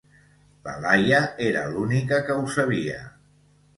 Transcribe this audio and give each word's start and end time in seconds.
La 0.67 0.73
Laia 0.85 1.19
era 1.49 1.63
l'ùnica 1.75 2.21
que 2.31 2.39
ho 2.41 2.51
sabía 2.59 2.99